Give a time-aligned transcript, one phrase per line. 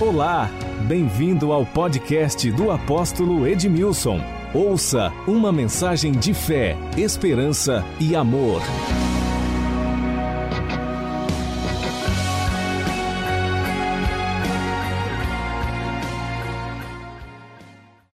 [0.00, 0.48] Olá,
[0.86, 4.20] bem-vindo ao podcast do apóstolo Edmilson.
[4.54, 8.62] Ouça uma mensagem de fé, esperança e amor.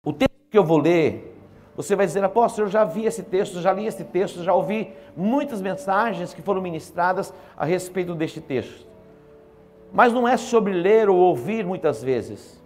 [0.04, 1.34] O texto que eu vou ler,
[1.74, 4.92] você vai dizer, apóstolo, eu já vi esse texto, já li esse texto, já ouvi
[5.16, 8.89] muitas mensagens que foram ministradas a respeito deste texto.
[9.92, 12.62] Mas não é sobre ler ou ouvir muitas vezes,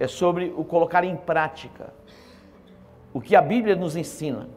[0.00, 1.92] é sobre o colocar em prática
[3.12, 4.48] o que a Bíblia nos ensina.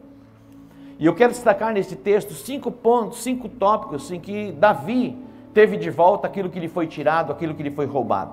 [0.98, 5.16] E eu quero destacar neste texto cinco pontos, cinco tópicos em que Davi
[5.52, 8.32] teve de volta aquilo que lhe foi tirado, aquilo que lhe foi roubado.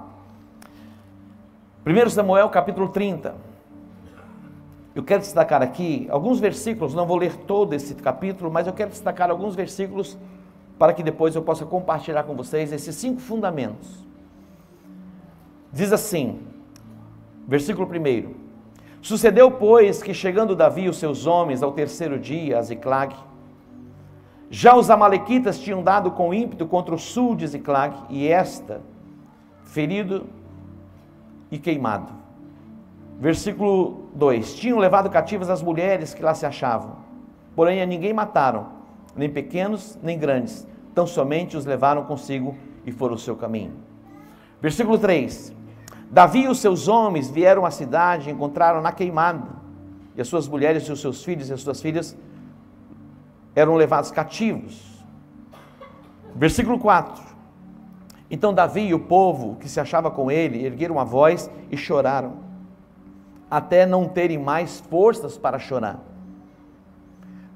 [1.85, 3.35] 1 Samuel capítulo 30.
[4.95, 8.91] Eu quero destacar aqui alguns versículos, não vou ler todo esse capítulo, mas eu quero
[8.91, 10.17] destacar alguns versículos
[10.83, 14.05] para que depois eu possa compartilhar com vocês esses cinco fundamentos.
[15.71, 16.41] Diz assim,
[17.47, 18.33] versículo 1:
[19.01, 23.15] Sucedeu, pois, que chegando Davi e os seus homens ao terceiro dia a Ziclag,
[24.49, 28.81] já os amalequitas tinham dado com ímpeto contra o sul de Ziclag, e esta,
[29.63, 30.25] ferido
[31.49, 32.11] e queimado.
[33.21, 36.97] Versículo 2: Tinham levado cativas as mulheres que lá se achavam,
[37.55, 38.67] porém a ninguém mataram,
[39.15, 42.55] nem pequenos nem grandes, tão somente os levaram consigo
[42.85, 43.73] e foram o seu caminho.
[44.61, 45.53] Versículo 3:
[46.09, 49.49] Davi e os seus homens vieram à cidade e encontraram na queimada,
[50.15, 52.15] e as suas mulheres e os seus filhos e as suas filhas
[53.55, 55.03] eram levados cativos.
[56.35, 57.21] Versículo 4:
[58.29, 62.33] Então Davi e o povo que se achava com ele ergueram a voz e choraram,
[63.49, 65.99] até não terem mais forças para chorar.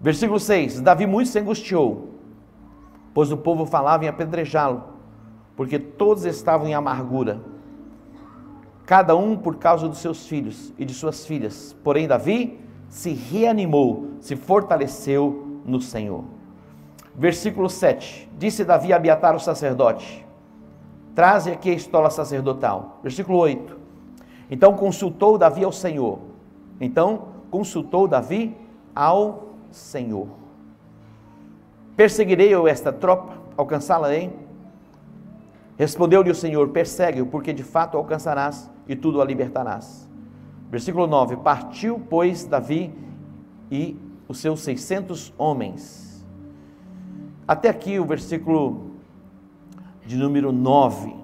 [0.01, 2.16] Versículo 6: Davi muito se angustiou,
[3.17, 4.83] pois o povo falava em apedrejá-lo,
[5.55, 7.41] porque todos estavam em amargura
[8.85, 11.75] cada um por causa dos seus filhos e de suas filhas.
[11.83, 16.25] Porém, Davi se reanimou, se fortaleceu no Senhor.
[17.15, 20.23] Versículo 7: Disse Davi a Abiatar o sacerdote:
[21.15, 22.99] Traze aqui a estola sacerdotal.
[23.01, 23.79] Versículo 8:
[24.47, 26.19] Então consultou Davi ao Senhor.
[26.79, 28.55] Então consultou Davi
[28.93, 30.45] ao Senhor.
[31.97, 34.31] Perseguirei eu esta tropa, alcançá-la-ei?
[35.75, 40.07] Respondeu-lhe o Senhor: Persegue-o, porque de fato alcançarás e tudo a libertarás.
[40.69, 42.93] Versículo 9: Partiu, pois, Davi
[43.71, 43.97] e
[44.27, 46.23] os seus 600 homens.
[47.47, 48.91] Até aqui o versículo
[50.05, 51.15] de número 9.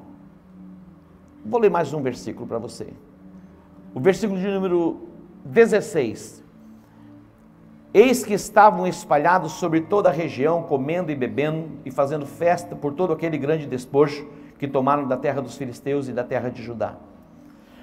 [1.45, 2.87] Vou ler mais um versículo para você.
[3.93, 5.07] O versículo de número
[5.45, 6.42] 16.
[7.93, 12.93] Eis que estavam espalhados sobre toda a região, comendo e bebendo e fazendo festa por
[12.93, 14.27] todo aquele grande despojo
[14.57, 16.95] que tomaram da terra dos filisteus e da terra de Judá.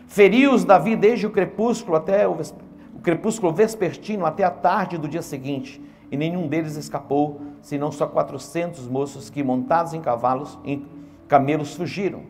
[0.09, 5.22] Feriu-os Davi desde o crepúsculo até o, o crepúsculo vespertino até a tarde do dia
[5.22, 10.84] seguinte, e nenhum deles escapou, senão só quatrocentos moços que, montados em cavalos, em
[11.28, 12.22] camelos, fugiram.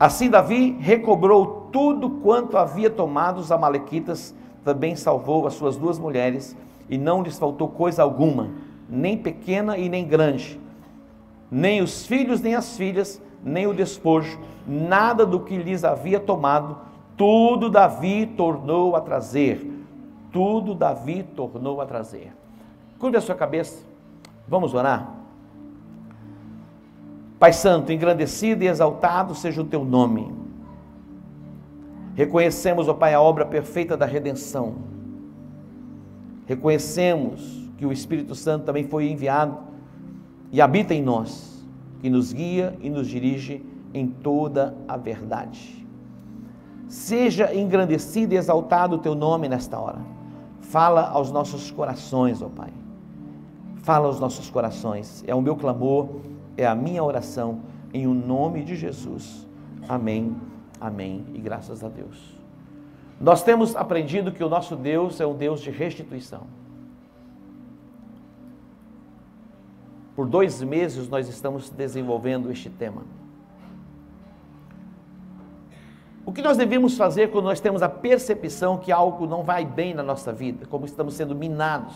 [0.00, 6.56] Assim Davi recobrou tudo quanto havia tomado os amalequitas, também salvou as suas duas mulheres,
[6.88, 8.50] e não lhes faltou coisa alguma,
[8.88, 10.58] nem pequena e nem grande,
[11.50, 16.76] nem os filhos nem as filhas, nem o despojo, nada do que lhes havia tomado,
[17.16, 19.74] tudo Davi tornou a trazer.
[20.32, 22.32] Tudo Davi tornou a trazer.
[22.98, 23.84] Curve a sua cabeça,
[24.46, 25.14] vamos orar.
[27.38, 30.32] Pai Santo, engrandecido e exaltado seja o teu nome.
[32.18, 34.74] Reconhecemos, ó Pai, a obra perfeita da redenção.
[36.46, 39.56] Reconhecemos que o Espírito Santo também foi enviado
[40.50, 41.64] e habita em nós
[42.00, 43.64] que nos guia e nos dirige
[43.94, 45.86] em toda a verdade.
[46.88, 50.00] Seja engrandecido e exaltado o teu nome nesta hora.
[50.60, 52.72] Fala aos nossos corações, ó Pai.
[53.76, 55.22] Fala aos nossos corações.
[55.24, 56.08] É o meu clamor,
[56.56, 57.60] é a minha oração,
[57.94, 59.46] em o nome de Jesus.
[59.88, 60.34] Amém,
[60.80, 62.36] amém e graças a Deus.
[63.20, 66.46] Nós temos aprendido que o nosso Deus é um Deus de restituição.
[70.14, 73.02] Por dois meses nós estamos desenvolvendo este tema.
[76.26, 79.94] O que nós devemos fazer quando nós temos a percepção que algo não vai bem
[79.94, 81.94] na nossa vida, como estamos sendo minados?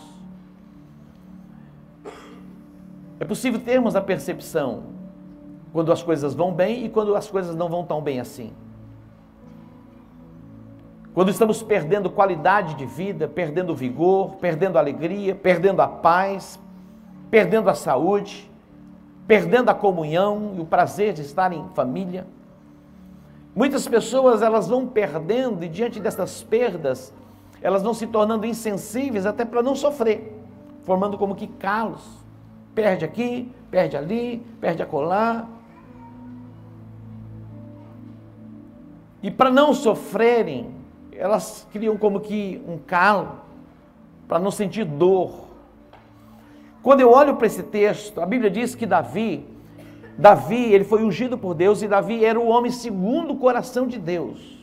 [3.19, 4.83] É possível termos a percepção
[5.71, 8.51] quando as coisas vão bem e quando as coisas não vão tão bem assim.
[11.13, 16.59] Quando estamos perdendo qualidade de vida, perdendo vigor, perdendo alegria, perdendo a paz,
[17.29, 18.49] perdendo a saúde,
[19.27, 22.25] perdendo a comunhão e o prazer de estar em família.
[23.55, 27.13] Muitas pessoas elas vão perdendo e diante dessas perdas,
[27.61, 30.35] elas vão se tornando insensíveis até para não sofrer,
[30.81, 32.23] formando como que calos.
[32.73, 35.47] Perde aqui, perde ali, perde acolá.
[39.21, 40.82] E para não sofrerem,
[41.17, 43.39] elas criam como que um calo,
[44.27, 45.47] para não sentir dor.
[46.81, 49.45] Quando eu olho para esse texto, a Bíblia diz que Davi,
[50.17, 53.97] Davi, ele foi ungido por Deus e Davi era o homem segundo o coração de
[53.97, 54.53] Deus.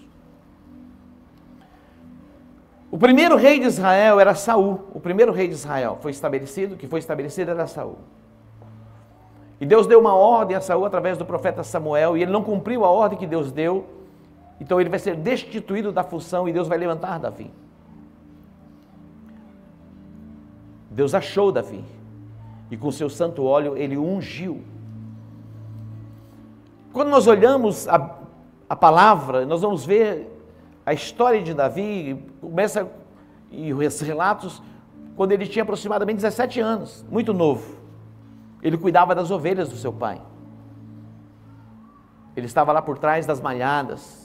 [2.90, 4.80] O primeiro rei de Israel era Saul.
[4.92, 7.98] O primeiro rei de Israel foi estabelecido, que foi estabelecido era Saul.
[9.60, 12.84] E Deus deu uma ordem a Saul através do profeta Samuel, e ele não cumpriu
[12.84, 13.86] a ordem que Deus deu.
[14.60, 17.50] Então ele vai ser destituído da função e Deus vai levantar Davi.
[20.90, 21.82] Deus achou Davi.
[22.70, 24.62] E com seu santo óleo ele ungiu
[26.92, 28.18] quando nós olhamos a,
[28.68, 30.28] a palavra, nós vamos ver
[30.84, 32.88] a história de Davi, começa
[33.50, 34.60] e os relatos
[35.16, 37.78] quando ele tinha aproximadamente 17 anos, muito novo.
[38.62, 40.20] Ele cuidava das ovelhas do seu pai.
[42.36, 44.19] Ele estava lá por trás das malhadas,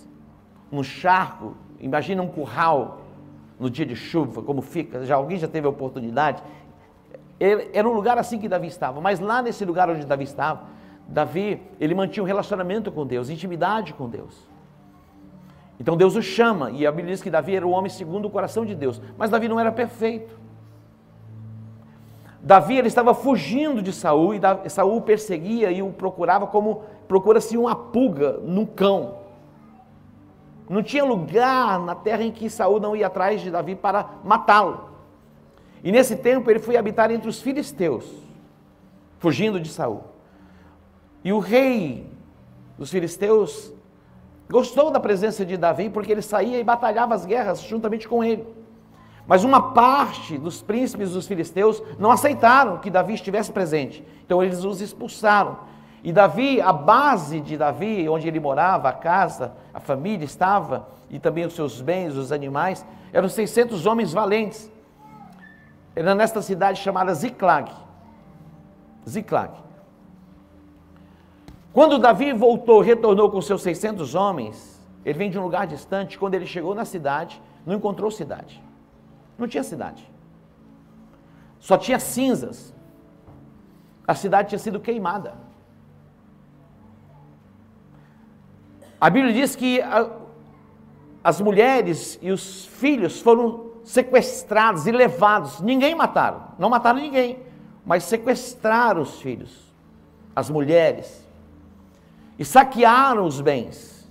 [0.71, 3.01] no charco, imagina um curral
[3.59, 5.05] no dia de chuva, como fica.
[5.05, 6.43] Já alguém já teve a oportunidade?
[7.39, 10.63] Era um lugar assim que Davi estava, mas lá nesse lugar onde Davi estava,
[11.07, 14.47] Davi, ele mantinha um relacionamento com Deus, intimidade com Deus.
[15.79, 18.31] Então Deus o chama, e a Bíblia diz que Davi era o homem segundo o
[18.31, 20.39] coração de Deus, mas Davi não era perfeito.
[22.41, 27.75] Davi ele estava fugindo de Saul e Saul perseguia e o procurava como procura-se uma
[27.75, 29.24] pulga num cão.
[30.67, 34.89] Não tinha lugar na terra em que Saul não ia atrás de Davi para matá-lo.
[35.83, 38.05] E nesse tempo ele foi habitar entre os filisteus,
[39.19, 40.03] fugindo de Saul.
[41.23, 42.09] E o rei
[42.77, 43.71] dos filisteus
[44.49, 48.45] gostou da presença de Davi porque ele saía e batalhava as guerras juntamente com ele.
[49.27, 54.05] Mas uma parte dos príncipes dos filisteus não aceitaram que Davi estivesse presente.
[54.25, 55.57] Então eles os expulsaram.
[56.05, 61.17] E Davi, a base de Davi, onde ele morava, a casa, a família estava, e
[61.17, 64.71] também os seus bens, os animais, eram 600 homens valentes.
[65.95, 67.71] Era nesta cidade chamada Ziklag.
[69.09, 69.57] Ziklag.
[71.73, 76.19] Quando Davi voltou, retornou com seus 600 homens, ele vem de um lugar distante.
[76.19, 78.63] Quando ele chegou na cidade, não encontrou cidade.
[79.39, 80.07] Não tinha cidade.
[81.59, 82.75] Só tinha cinzas.
[84.07, 85.44] A cidade tinha sido queimada.
[89.05, 90.09] A Bíblia diz que a,
[91.23, 95.61] as mulheres e os filhos foram sequestrados e levados.
[95.61, 97.37] Ninguém mataram, não mataram ninguém,
[97.85, 99.71] mas sequestraram os filhos,
[100.35, 101.23] as mulheres
[102.39, 104.09] e saquearam os bens.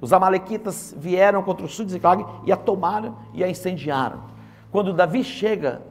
[0.00, 4.24] Os amalequitas vieram contra o sul de Ziklag e a tomaram e a incendiaram.
[4.72, 5.82] Quando Davi chega,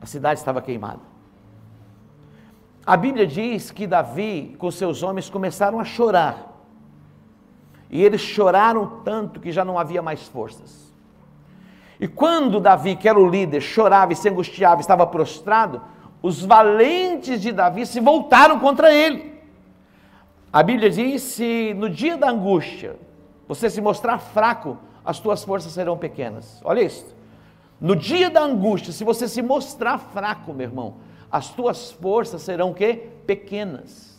[0.00, 1.00] a cidade estava queimada.
[2.86, 6.55] A Bíblia diz que Davi, com seus homens, começaram a chorar.
[7.90, 10.92] E eles choraram tanto que já não havia mais forças.
[11.98, 15.80] E quando Davi, que era o líder, chorava e se angustiava, estava prostrado,
[16.22, 19.34] os valentes de Davi se voltaram contra ele.
[20.52, 22.96] A Bíblia diz: se no dia da angústia
[23.48, 26.60] você se mostrar fraco, as tuas forças serão pequenas.
[26.64, 27.14] Olha isso.
[27.80, 30.94] No dia da angústia, se você se mostrar fraco, meu irmão,
[31.30, 32.94] as tuas forças serão que
[33.26, 34.15] pequenas.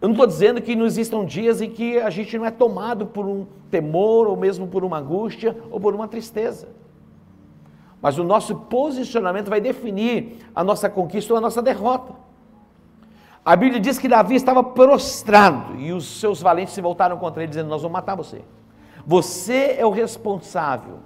[0.00, 3.06] Eu não estou dizendo que não existam dias em que a gente não é tomado
[3.06, 6.68] por um temor, ou mesmo por uma angústia, ou por uma tristeza.
[8.00, 12.14] Mas o nosso posicionamento vai definir a nossa conquista ou a nossa derrota.
[13.44, 17.50] A Bíblia diz que Davi estava prostrado e os seus valentes se voltaram contra ele,
[17.50, 18.42] dizendo: Nós vamos matar você.
[19.04, 20.98] Você é o responsável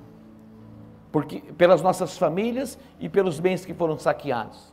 [1.12, 4.72] porque, pelas nossas famílias e pelos bens que foram saqueados.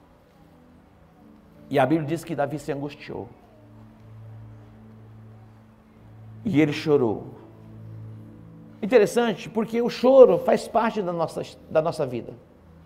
[1.70, 3.28] E a Bíblia diz que Davi se angustiou.
[6.46, 7.28] E ele chorou.
[8.82, 12.34] Interessante, porque o choro faz parte da nossa, da nossa vida.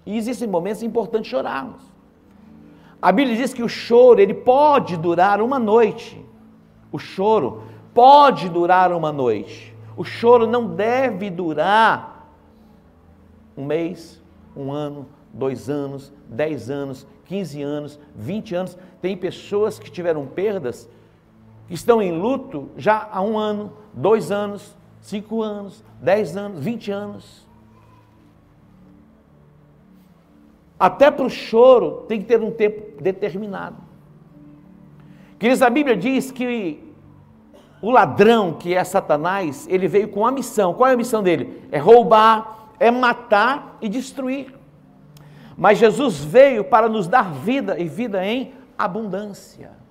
[0.06, 1.82] E existem momentos importantes chorarmos.
[3.02, 6.24] A Bíblia diz que o choro, ele pode durar uma noite.
[6.92, 9.76] O choro pode durar uma noite.
[9.96, 12.34] O choro não deve durar
[13.56, 14.22] um mês,
[14.56, 18.78] um ano, dois anos, dez anos, quinze anos, vinte anos.
[19.02, 20.90] Tem pessoas que tiveram perdas,
[21.74, 27.48] estão em luto já há um ano, dois anos, cinco anos, dez anos, vinte anos.
[30.80, 33.78] Até para o choro tem que ter um tempo determinado.
[35.40, 36.84] Queridos, a Bíblia diz que
[37.82, 40.74] o ladrão, que é Satanás, ele veio com a missão.
[40.74, 41.68] Qual é a missão dele?
[41.72, 44.54] É roubar, é matar e destruir.
[45.58, 49.83] Mas Jesus veio para nos dar vida e vida em abundância.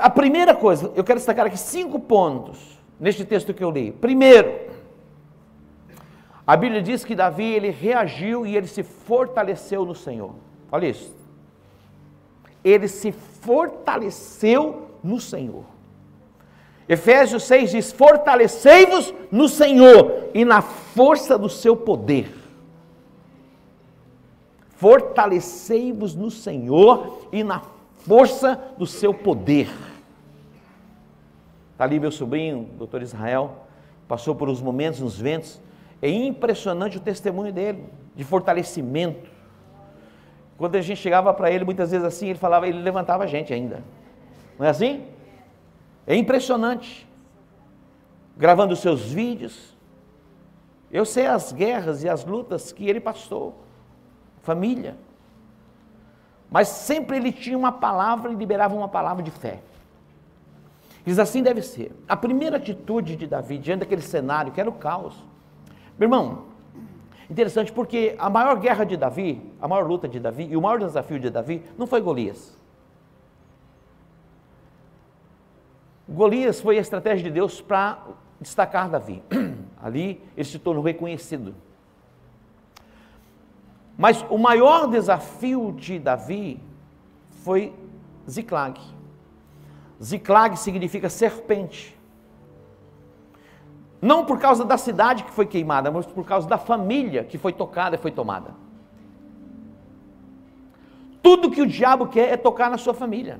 [0.00, 3.92] A primeira coisa, eu quero destacar aqui cinco pontos neste texto que eu li.
[3.92, 4.70] Primeiro,
[6.46, 10.34] a Bíblia diz que Davi ele reagiu e ele se fortaleceu no Senhor.
[10.70, 11.14] Olha isso.
[12.62, 15.64] Ele se fortaleceu no Senhor.
[16.88, 22.34] Efésios 6 diz: Fortalecei-vos no Senhor e na força do seu poder.
[24.76, 27.79] Fortalecei-vos no Senhor e na força
[28.76, 29.68] do seu poder.
[31.72, 33.66] Está ali meu sobrinho, doutor Israel,
[34.06, 35.60] passou por uns momentos, uns ventos.
[36.02, 39.30] É impressionante o testemunho dele, de fortalecimento.
[40.58, 43.52] Quando a gente chegava para ele, muitas vezes assim, ele falava, ele levantava a gente
[43.52, 43.82] ainda.
[44.58, 45.06] Não é assim?
[46.06, 47.08] É impressionante.
[48.36, 49.74] Gravando seus vídeos.
[50.90, 53.54] Eu sei as guerras e as lutas que ele passou
[54.42, 54.96] família.
[56.50, 59.60] Mas sempre ele tinha uma palavra e liberava uma palavra de fé.
[61.04, 61.92] Diz assim deve ser.
[62.08, 65.14] A primeira atitude de Davi diante daquele cenário, que era o caos.
[65.98, 66.46] Meu irmão,
[67.30, 70.78] interessante porque a maior guerra de Davi, a maior luta de Davi e o maior
[70.78, 72.58] desafio de Davi não foi Golias.
[76.08, 78.02] Golias foi a estratégia de Deus para
[78.40, 79.22] destacar Davi.
[79.80, 81.54] Ali ele se tornou reconhecido.
[84.00, 86.58] Mas o maior desafio de Davi
[87.44, 87.70] foi
[88.26, 88.80] Ziklag.
[90.02, 91.94] Ziklag significa serpente.
[94.00, 97.52] Não por causa da cidade que foi queimada, mas por causa da família que foi
[97.52, 98.54] tocada e foi tomada.
[101.22, 103.38] Tudo que o diabo quer é tocar na sua família.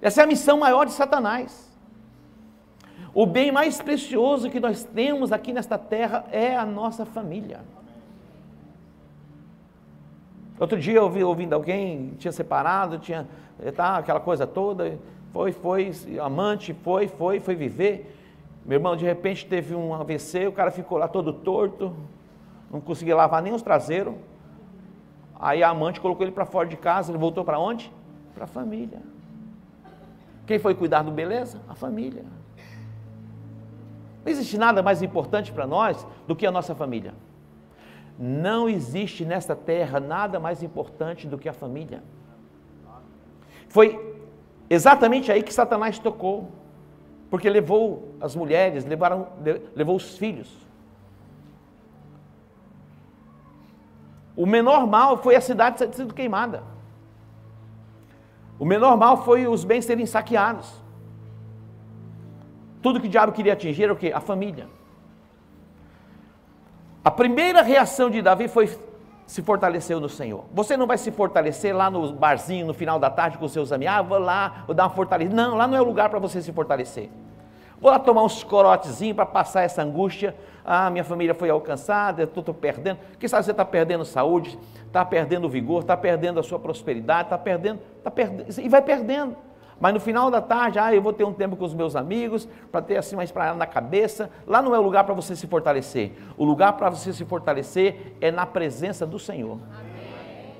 [0.00, 1.76] Essa é a missão maior de Satanás.
[3.12, 7.81] O bem mais precioso que nós temos aqui nesta terra é a nossa família.
[10.62, 13.26] Outro dia eu ouvi ouvindo alguém, tinha separado, tinha
[13.74, 14.96] tá, aquela coisa toda,
[15.32, 15.90] foi, foi,
[16.22, 18.16] amante, foi, foi, foi viver.
[18.64, 21.92] Meu irmão, de repente teve um AVC, o cara ficou lá todo torto,
[22.70, 24.14] não conseguia lavar nem os traseiros.
[25.34, 27.92] Aí a amante colocou ele para fora de casa, ele voltou para onde?
[28.32, 29.02] Para a família.
[30.46, 31.60] Quem foi cuidar do beleza?
[31.68, 32.22] A família.
[34.24, 37.12] Não existe nada mais importante para nós do que a nossa família.
[38.18, 42.02] Não existe nesta terra nada mais importante do que a família.
[43.68, 44.16] Foi
[44.68, 46.50] exatamente aí que Satanás tocou,
[47.30, 49.28] porque levou as mulheres, levaram,
[49.74, 50.54] levou os filhos.
[54.36, 56.62] O menor mal foi a cidade ter sido queimada.
[58.58, 60.80] O menor mal foi os bens serem saqueados.
[62.80, 64.12] Tudo que o diabo queria atingir era o quê?
[64.14, 64.68] A família.
[67.04, 68.68] A primeira reação de Davi foi
[69.26, 70.44] se fortaleceu no Senhor.
[70.52, 73.94] Você não vai se fortalecer lá no barzinho no final da tarde com seus amigos,
[73.94, 75.34] ah, vou lá, vou dar uma fortalecida.
[75.34, 77.08] Não, lá não é o lugar para você se fortalecer.
[77.80, 80.36] Vou lá tomar uns corotezinhos para passar essa angústia.
[80.64, 82.98] Ah, minha família foi alcançada, eu estou perdendo.
[83.18, 84.56] Quem sabe você está perdendo saúde,
[84.86, 89.36] está perdendo vigor, está perdendo a sua prosperidade, está perdendo, está perdendo, e vai perdendo.
[89.82, 92.48] Mas no final da tarde, ah, eu vou ter um tempo com os meus amigos,
[92.70, 94.30] para ter assim mais para na cabeça.
[94.46, 96.12] Lá não é o lugar para você se fortalecer.
[96.38, 99.58] O lugar para você se fortalecer é na presença do Senhor.
[99.76, 100.54] Amém.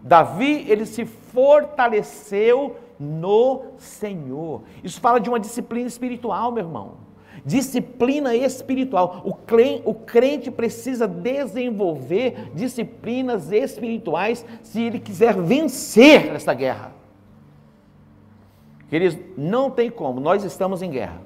[0.00, 4.62] Davi, ele se fortaleceu no Senhor.
[4.84, 6.98] Isso fala de uma disciplina espiritual, meu irmão.
[7.44, 9.22] Disciplina espiritual.
[9.24, 16.95] O crente, o crente precisa desenvolver disciplinas espirituais se ele quiser vencer essa guerra.
[18.88, 21.20] Queridos, não tem como, nós estamos em guerra.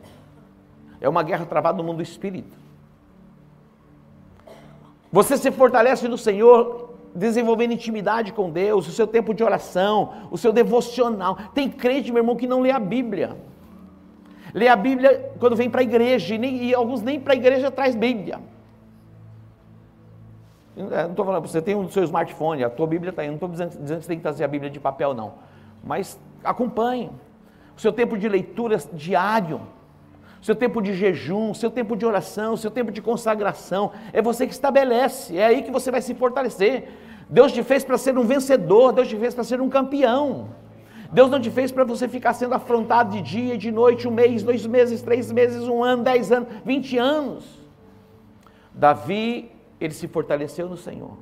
[1.00, 2.56] É uma guerra travada no mundo do espírito.
[5.12, 10.38] Você se fortalece no Senhor, desenvolvendo intimidade com Deus, o seu tempo de oração, o
[10.38, 11.36] seu devocional.
[11.52, 13.36] Tem crente, meu irmão, que não lê a Bíblia.
[14.54, 17.36] Lê a Bíblia quando vem para a igreja, e, nem, e alguns nem para a
[17.36, 18.40] igreja traz Bíblia.
[20.76, 23.28] Eu não estou falando, você tem o um seu smartphone, a tua Bíblia está aí,
[23.28, 25.34] não estou dizendo, dizendo que você tem que trazer a Bíblia de papel, não.
[25.84, 27.10] Mas acompanhe
[27.80, 29.62] seu tempo de leitura diário,
[30.42, 33.92] seu tempo de jejum, seu tempo de oração, seu tempo de consagração.
[34.12, 36.90] É você que estabelece, é aí que você vai se fortalecer.
[37.26, 40.48] Deus te fez para ser um vencedor, Deus te fez para ser um campeão.
[41.10, 44.42] Deus não te fez para você ficar sendo afrontado de dia de noite, um mês,
[44.42, 47.46] dois meses, três meses, um ano, dez anos, vinte anos.
[48.74, 51.16] Davi, ele se fortaleceu no Senhor.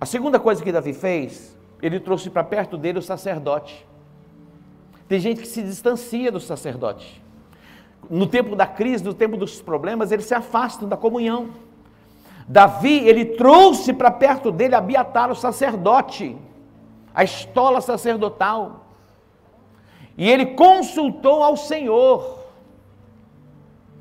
[0.00, 3.91] A segunda coisa que Davi fez, ele trouxe para perto dele o sacerdote.
[5.08, 7.22] Tem gente que se distancia do sacerdote.
[8.08, 11.50] No tempo da crise, no tempo dos problemas, eles se afastam da comunhão.
[12.48, 16.36] Davi, ele trouxe para perto dele Abiatar, o sacerdote,
[17.14, 18.86] a estola sacerdotal.
[20.16, 22.38] E ele consultou ao Senhor.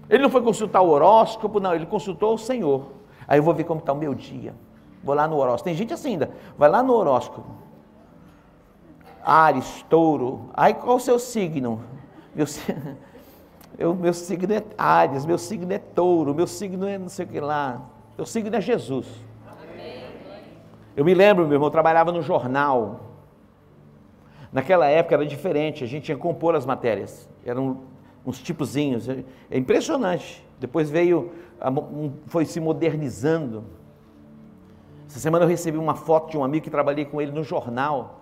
[0.10, 2.92] Ele não foi consultar o horóscopo, não, ele consultou o Senhor.
[3.28, 4.54] Aí eu vou ver como está o meu dia.
[5.04, 5.64] Vou lá no horóscopo.
[5.64, 6.32] Tem gente assim ainda.
[6.58, 7.50] Vai lá no horóscopo.
[9.24, 10.50] Ares, touro.
[10.54, 11.82] Aí qual o seu signo?
[12.34, 12.46] Meu,
[13.78, 17.30] eu, meu signo é Ares, meu signo é touro, meu signo é não sei o
[17.30, 17.82] que lá.
[18.18, 19.08] Meu signo é Jesus.
[20.96, 23.00] Eu me lembro, meu irmão, eu trabalhava no jornal.
[24.52, 27.30] Naquela época era diferente, a gente tinha que compor as matérias.
[27.46, 27.80] Eram
[28.26, 29.08] uns tipozinhos.
[29.08, 30.46] É impressionante.
[30.60, 31.32] Depois veio,
[32.28, 33.64] foi se modernizando.
[35.08, 38.21] Essa semana eu recebi uma foto de um amigo que trabalhei com ele no jornal.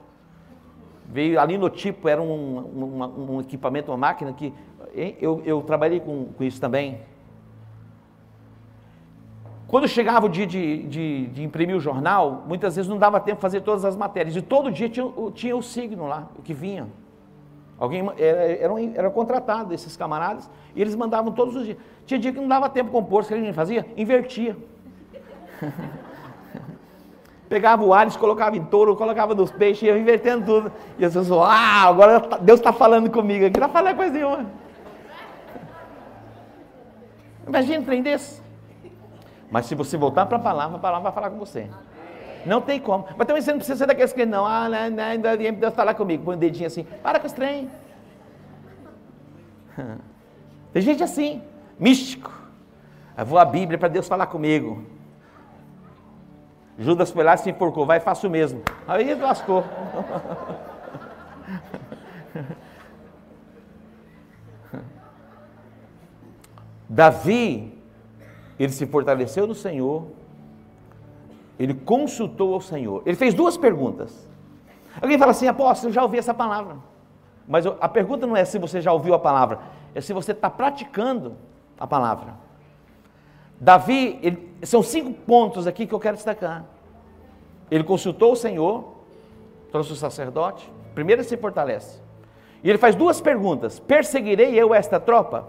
[1.11, 4.53] Veio ali no tipo, era um, um, um equipamento, uma máquina que
[5.19, 6.99] eu, eu trabalhei com, com, isso também.
[9.67, 13.37] Quando chegava o dia de, de, de, imprimir o jornal, muitas vezes não dava tempo
[13.37, 14.35] de fazer todas as matérias.
[14.35, 16.87] E todo dia tinha, tinha o signo lá, o que vinha.
[17.79, 21.77] Alguém era, era contratado esses camaradas e eles mandavam todos os dias.
[22.05, 23.85] Tinha dia que não dava tempo de compor, o que a gente fazia?
[23.97, 24.55] Invertia.
[27.49, 30.71] Pegava o Ares, colocava em touro, colocava nos peixes, ia invertendo tudo.
[30.99, 34.45] E as pessoas, ah, agora Deus está falando comigo aqui, não falar coisa nenhuma.
[37.47, 38.39] Imagina um trem desse.
[39.49, 41.67] Mas se você voltar para a palavra, a palavra vai falar com você.
[42.45, 43.07] Não tem como.
[43.17, 46.23] Mas também você não precisa ser daqueles que não, ah, não, não, Deus falar comigo.
[46.23, 47.67] Põe o um dedinho assim, para com esse trem.
[50.71, 51.41] Tem gente assim,
[51.79, 52.31] místico.
[53.17, 54.83] Eu vou à Bíblia para Deus falar comigo.
[56.79, 58.63] Judas foi lá se enforcou, vai, faço o mesmo.
[58.87, 59.65] Aí lascou.
[66.87, 67.77] Davi,
[68.57, 70.07] ele se fortaleceu no Senhor,
[71.59, 73.03] ele consultou ao Senhor.
[73.05, 74.27] Ele fez duas perguntas.
[75.01, 76.77] Alguém fala assim, apóstolo, eu já ouvi essa palavra.
[77.47, 79.59] Mas a pergunta não é se você já ouviu a palavra,
[79.93, 81.35] é se você está praticando
[81.79, 82.35] a palavra.
[83.59, 86.65] Davi, ele, são cinco pontos aqui que eu quero destacar.
[87.71, 88.95] Ele consultou o Senhor,
[89.71, 91.99] trouxe o sacerdote, primeiro ele se fortalece.
[92.63, 95.47] E ele faz duas perguntas: perseguirei eu esta tropa?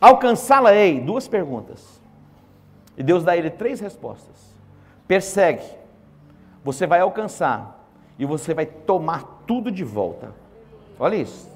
[0.00, 1.00] Alcançá-la-ei?
[1.00, 2.00] Duas perguntas.
[2.96, 4.54] E Deus dá a ele três respostas.
[5.06, 5.64] Persegue,
[6.64, 7.86] você vai alcançar
[8.18, 10.32] e você vai tomar tudo de volta.
[10.98, 11.50] Olha isso.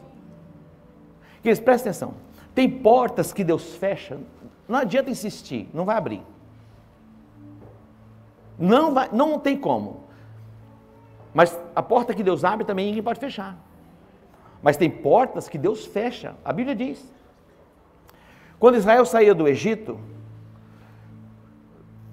[1.43, 2.15] Queridos, presta atenção.
[2.55, 4.19] Tem portas que Deus fecha,
[4.69, 6.23] não adianta insistir, não vai abrir.
[8.59, 10.05] Não, vai, não tem como.
[11.33, 13.57] Mas a porta que Deus abre também ninguém pode fechar.
[14.63, 16.35] Mas tem portas que Deus fecha.
[16.45, 17.13] A Bíblia diz.
[18.59, 20.01] Quando Israel saía do Egito,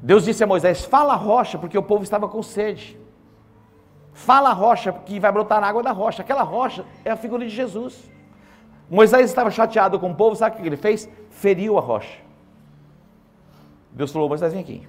[0.01, 2.99] Deus disse a Moisés: Fala a rocha, porque o povo estava com sede.
[4.11, 6.21] Fala a rocha, porque vai brotar água da rocha.
[6.21, 8.11] Aquela rocha é a figura de Jesus.
[8.89, 11.09] Moisés estava chateado com o povo, sabe o que ele fez?
[11.29, 12.19] Feriu a rocha.
[13.93, 14.87] Deus falou: Moisés, vem aqui.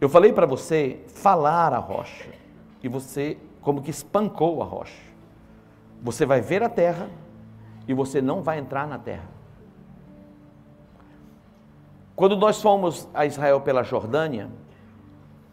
[0.00, 2.30] Eu falei para você falar a rocha,
[2.82, 5.02] e você, como que espancou a rocha.
[6.02, 7.08] Você vai ver a terra,
[7.88, 9.28] e você não vai entrar na terra.
[12.14, 14.48] Quando nós fomos a Israel pela Jordânia,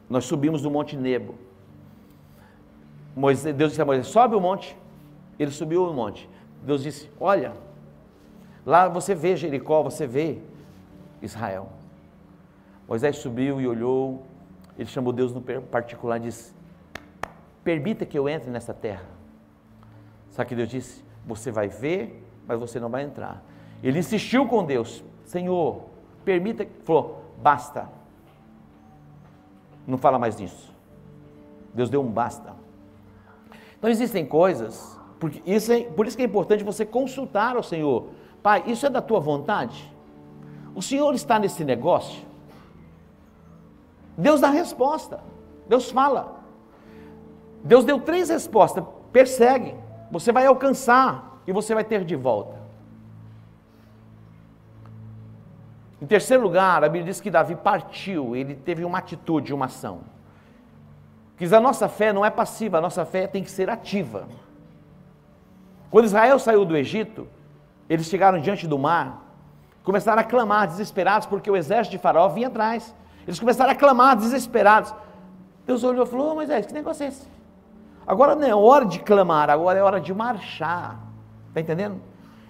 [0.09, 1.35] nós subimos do Monte Nebo.
[3.15, 4.77] Moisés, Deus disse a Moisés: sobe o monte.
[5.39, 6.29] Ele subiu o monte.
[6.63, 7.53] Deus disse: Olha,
[8.65, 10.39] lá você vê Jericó, você vê
[11.21, 11.69] Israel.
[12.87, 14.25] Moisés subiu e olhou.
[14.77, 16.53] Ele chamou Deus no particular e disse:
[17.63, 19.05] Permita que eu entre nessa terra.
[20.29, 21.03] Sabe que Deus disse?
[21.25, 23.43] Você vai ver, mas você não vai entrar.
[23.83, 25.83] Ele insistiu com Deus: Senhor,
[26.23, 27.89] Permita, falou, basta.
[29.87, 30.71] Não fala mais disso.
[31.73, 32.53] Deus deu um basta.
[33.77, 38.09] Então existem coisas, porque isso é, por isso que é importante você consultar ao Senhor.
[38.43, 39.90] Pai, isso é da tua vontade?
[40.73, 42.25] O Senhor está nesse negócio?
[44.17, 45.19] Deus dá resposta.
[45.67, 46.39] Deus fala.
[47.63, 48.83] Deus deu três respostas.
[49.11, 49.75] Persegue.
[50.11, 52.59] Você vai alcançar e você vai ter de volta.
[56.01, 60.01] Em terceiro lugar, a Bíblia diz que Davi partiu, ele teve uma atitude, uma ação.
[61.37, 64.27] Quis a nossa fé não é passiva, a nossa fé tem que ser ativa.
[65.91, 67.27] Quando Israel saiu do Egito,
[67.87, 69.30] eles chegaram diante do mar,
[69.83, 72.93] começaram a clamar desesperados porque o exército de Faraó vinha atrás.
[73.25, 74.93] Eles começaram a clamar desesperados.
[75.65, 77.27] Deus olhou e falou: oh, Moisés, que negócio é esse?
[78.05, 80.99] Agora não é hora de clamar, agora é hora de marchar.
[81.49, 82.01] Está entendendo?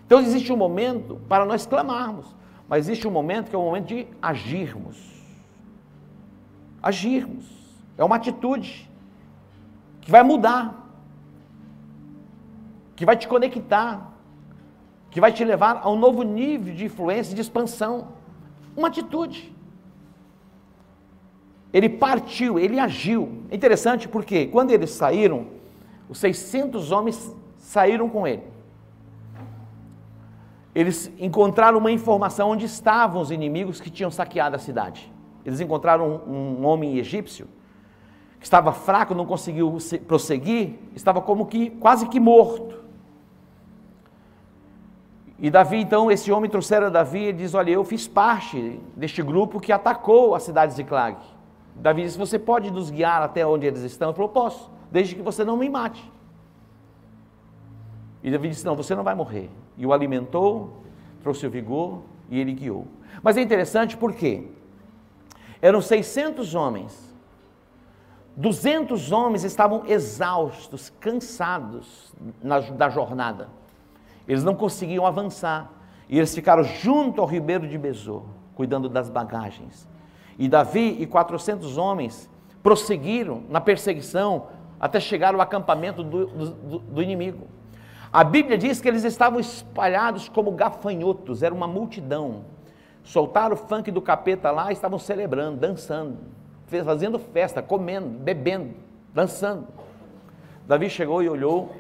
[0.05, 2.35] Então existe um momento para nós clamarmos,
[2.67, 4.97] mas existe um momento que é o momento de agirmos.
[6.81, 7.45] Agirmos.
[7.97, 8.89] É uma atitude
[10.01, 10.73] que vai mudar,
[12.95, 14.10] que vai te conectar,
[15.11, 18.07] que vai te levar a um novo nível de influência, de expansão.
[18.75, 19.53] Uma atitude.
[21.73, 23.43] Ele partiu, ele agiu.
[23.51, 25.47] É interessante porque quando eles saíram,
[26.09, 28.43] os 600 homens saíram com ele.
[30.73, 35.11] Eles encontraram uma informação onde estavam os inimigos que tinham saqueado a cidade.
[35.45, 37.47] Eles encontraram um, um homem egípcio
[38.39, 42.80] que estava fraco, não conseguiu prosseguir, estava como que quase que morto.
[45.41, 49.59] E Davi, então, esse homem trouxeram Davi e diz: Olha, eu fiz parte deste grupo
[49.59, 51.17] que atacou a cidade de Ziclag.
[51.75, 54.09] Davi disse: Você pode nos guiar até onde eles estão?
[54.09, 56.11] Ele falou: Posso, desde que você não me mate.
[58.21, 59.49] E Davi disse: Não, você não vai morrer.
[59.75, 60.83] E o alimentou,
[61.23, 62.85] trouxe o vigor e ele guiou.
[63.23, 64.47] Mas é interessante porque
[65.59, 67.15] eram 600 homens,
[68.37, 73.49] 200 homens estavam exaustos, cansados na, da jornada.
[74.27, 75.71] Eles não conseguiam avançar.
[76.07, 78.23] E eles ficaram junto ao ribeiro de Besor,
[78.55, 79.87] cuidando das bagagens.
[80.37, 82.29] E Davi e 400 homens
[82.61, 84.47] prosseguiram na perseguição
[84.79, 87.47] até chegar ao acampamento do, do, do inimigo.
[88.11, 92.43] A Bíblia diz que eles estavam espalhados como gafanhotos, era uma multidão.
[93.03, 96.17] Soltaram o funk do capeta lá e estavam celebrando, dançando,
[96.67, 98.73] fazendo festa, comendo, bebendo,
[99.13, 99.67] dançando.
[100.67, 101.71] Davi chegou e olhou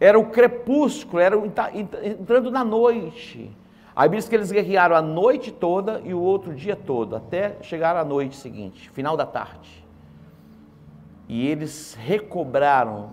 [0.00, 1.36] era o crepúsculo, era
[2.02, 3.50] entrando na noite.
[3.96, 7.96] Aí diz que eles guerrearam a noite toda e o outro dia todo, até chegar
[7.96, 9.84] à noite seguinte, final da tarde.
[11.28, 13.10] E eles recobraram,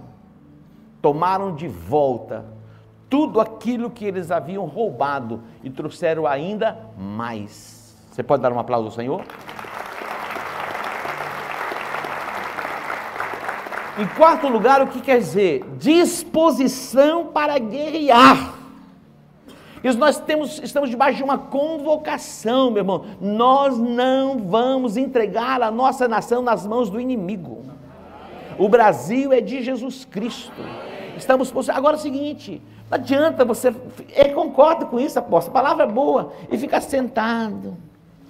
[1.02, 2.46] tomaram de volta
[3.10, 7.96] tudo aquilo que eles haviam roubado e trouxeram ainda mais.
[8.10, 9.24] Você pode dar um aplauso ao Senhor?
[13.98, 15.66] Em quarto lugar, o que quer dizer?
[15.78, 18.56] Disposição para guerrear.
[19.84, 23.06] E nós temos, estamos debaixo de uma convocação, meu irmão.
[23.20, 27.66] Nós não vamos entregar a nossa nação nas mãos do inimigo.
[28.58, 30.62] O Brasil é de Jesus Cristo.
[31.18, 33.74] Estamos agora é o seguinte, não adianta você
[34.14, 35.58] é, concorda com isso, apóstolo.
[35.58, 37.76] A palavra é boa e ficar sentado,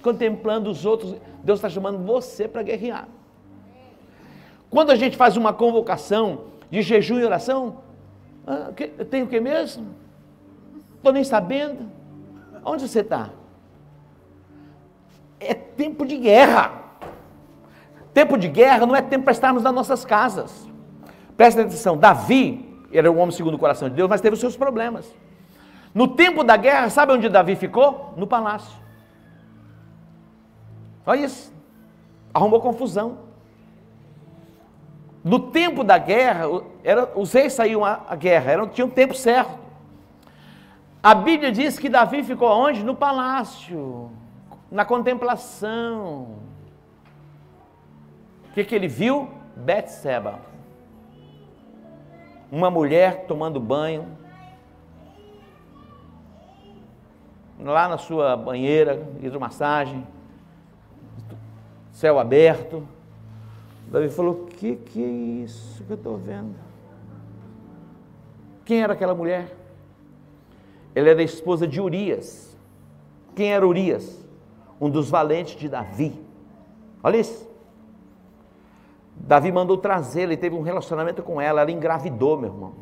[0.02, 1.14] contemplando os outros.
[1.44, 3.06] Deus está chamando você para guerrear.
[4.72, 7.82] Quando a gente faz uma convocação de jejum e oração,
[8.46, 9.94] ah, o que mesmo?
[10.96, 11.90] Estou nem sabendo.
[12.64, 13.28] Onde você está?
[15.38, 16.72] É tempo de guerra.
[18.14, 20.66] Tempo de guerra não é tempo para estarmos nas nossas casas.
[21.36, 24.56] Presta atenção, Davi era um homem segundo o coração de Deus, mas teve os seus
[24.56, 25.06] problemas.
[25.94, 28.14] No tempo da guerra, sabe onde Davi ficou?
[28.16, 28.74] No palácio.
[31.04, 31.52] Olha isso.
[32.32, 33.31] Arrumou confusão.
[35.24, 36.44] No tempo da guerra,
[36.82, 39.58] era, os reis saíam à, guerra, era, tinha um tempo certo.
[41.02, 42.84] A Bíblia diz que Davi ficou onde?
[42.84, 44.10] No palácio,
[44.70, 46.38] na contemplação.
[48.48, 49.28] O que, que ele viu?
[49.56, 50.40] Betseba.
[52.50, 54.06] Uma mulher tomando banho,
[57.58, 60.06] lá na sua banheira, hidromassagem,
[61.92, 62.86] céu aberto.
[63.92, 65.06] Davi falou: que que é
[65.44, 66.54] isso que eu estou vendo?
[68.64, 69.54] Quem era aquela mulher?
[70.94, 72.56] Ela era a esposa de Urias.
[73.36, 74.26] Quem era Urias?
[74.80, 76.18] Um dos valentes de Davi.
[77.02, 77.46] Olha isso.
[79.14, 81.60] Davi mandou trazê-la e teve um relacionamento com ela.
[81.60, 82.74] Ela engravidou, meu irmão.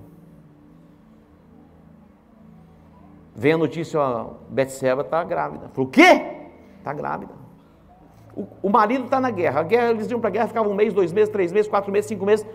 [3.35, 5.69] Vem a notícia, ó, Betseba está grávida.
[5.71, 6.49] Falou, o quê?
[6.79, 7.40] Está grávida.
[8.35, 9.61] O, o marido está na guerra.
[9.61, 11.91] A guerra, eles iam para a guerra, ficavam um mês, dois meses, três meses, quatro
[11.91, 12.47] meses, cinco meses.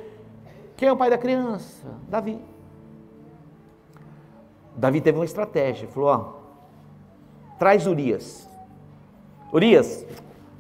[0.76, 1.88] Quem é o pai da criança?
[2.08, 2.40] Davi.
[4.76, 5.88] Davi teve uma estratégia.
[5.88, 8.50] Falou: ó, traz Urias.
[9.52, 10.06] Urias,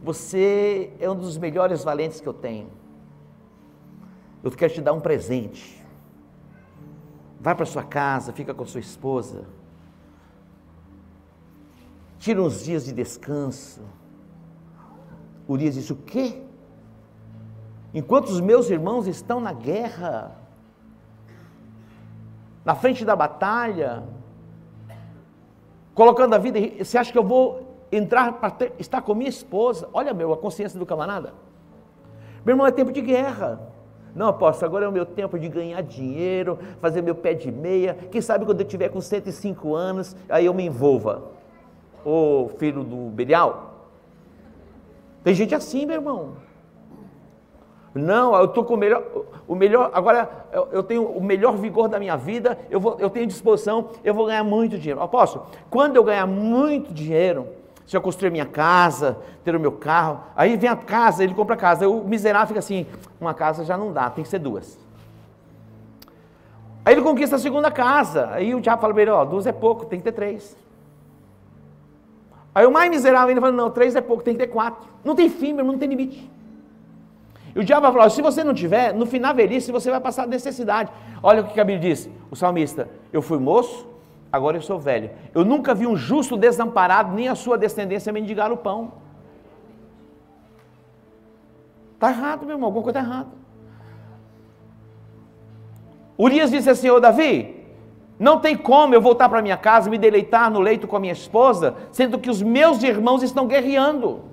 [0.01, 2.69] você é um dos melhores valentes que eu tenho.
[4.43, 5.83] Eu quero te dar um presente.
[7.39, 9.45] Vai para sua casa, fica com sua esposa.
[12.19, 13.81] Tira uns dias de descanso
[15.47, 16.41] Urias disse: O quê?
[17.93, 20.35] Enquanto os meus irmãos estão na guerra,
[22.63, 24.03] na frente da batalha,
[25.93, 29.87] colocando a vida, você acha que eu vou entrar para estar com minha esposa?
[29.93, 31.33] Olha, meu, a consciência do camarada.
[32.43, 33.59] Meu irmão, é tempo de guerra.
[34.13, 37.97] Não, apóstolo, agora é o meu tempo de ganhar dinheiro, fazer meu pé de meia.
[38.11, 41.23] Quem sabe quando eu tiver com 105 anos, aí eu me envolva.
[42.03, 43.74] Ô filho do Belial.
[45.25, 46.33] Tem gente assim, meu irmão.
[47.95, 49.03] Não, eu estou com o melhor,
[49.47, 50.29] o melhor, agora
[50.71, 54.27] eu, tenho o melhor vigor da minha vida, eu, vou, eu tenho disposição, eu vou
[54.27, 55.01] ganhar muito dinheiro.
[55.01, 57.47] Apóstolo, quando eu ganhar muito dinheiro,
[57.87, 61.55] se eu construir minha casa, ter o meu carro, aí vem a casa, ele compra
[61.55, 62.85] a casa, o miserável fica assim,
[63.19, 64.77] uma casa já não dá, tem que ser duas.
[66.85, 69.51] Aí ele conquista a segunda casa, aí o diabo fala para ele, ó, duas é
[69.51, 70.55] pouco, tem que ter três.
[72.55, 74.87] Aí o mais miserável ainda fala, não, três é pouco, tem que ter quatro.
[75.03, 76.31] Não tem fim, meu, não tem limite.
[77.53, 80.25] E o diabo vai falar: se você não tiver, no final velhice você vai passar
[80.25, 80.91] necessidade.
[81.21, 83.87] Olha o que a Bíblia diz: o salmista, eu fui moço,
[84.31, 85.09] agora eu sou velho.
[85.33, 88.93] Eu nunca vi um justo desamparado, nem a sua descendência mendigar o pão.
[91.93, 93.29] Está errado, meu irmão, alguma coisa está errada.
[96.17, 97.64] Urias disse assim: Ô Davi,
[98.17, 101.13] não tem como eu voltar para minha casa, me deleitar no leito com a minha
[101.13, 104.23] esposa, sendo que os meus irmãos estão guerreando.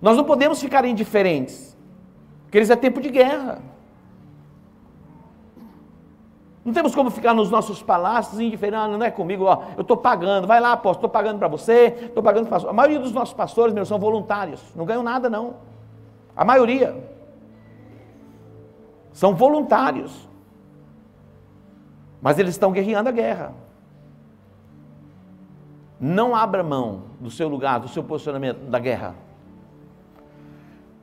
[0.00, 1.74] Nós não podemos ficar indiferentes.
[2.44, 3.62] Porque eles é tempo de guerra.
[6.64, 9.98] Não temos como ficar nos nossos palácios indiferentes, não, não é comigo, ó, eu estou
[9.98, 13.34] pagando, vai lá, apóstolo, estou pagando para você, estou pagando para A maioria dos nossos
[13.34, 15.56] pastores, meus, são voluntários, não ganham nada não.
[16.34, 16.96] A maioria.
[19.12, 20.28] São voluntários.
[22.24, 23.52] Mas eles estão guerreando a guerra.
[26.00, 29.14] Não abra mão do seu lugar, do seu posicionamento da guerra.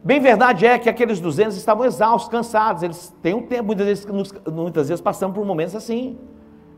[0.03, 4.05] Bem verdade é que aqueles 200 estavam exaustos, cansados, eles têm um tempo, muitas vezes,
[4.51, 6.17] muitas vezes passamos por momentos assim.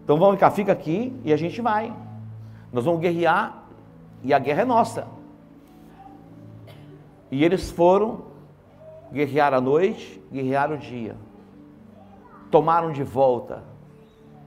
[0.03, 1.95] Então vamos cá, fica aqui e a gente vai.
[2.73, 3.63] Nós vamos guerrear
[4.21, 5.07] e a guerra é nossa.
[7.31, 8.23] E eles foram
[9.09, 11.15] guerrear a noite, guerrear o dia.
[12.51, 13.71] Tomaram de volta